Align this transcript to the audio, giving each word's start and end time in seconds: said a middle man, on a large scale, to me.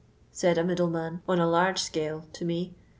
said 0.31 0.57
a 0.57 0.63
middle 0.63 0.89
man, 0.89 1.21
on 1.27 1.37
a 1.39 1.47
large 1.47 1.77
scale, 1.77 2.25
to 2.33 2.43
me. 2.43 2.73